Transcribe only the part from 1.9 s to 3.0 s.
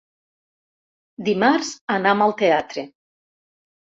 anam al teatre.